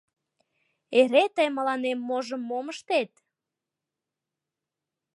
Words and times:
Эре 0.99 1.23
тый 1.35 1.47
мыланем 1.55 1.99
можым 2.09 2.41
мом 2.49 2.65
ыштет!.. 2.73 3.11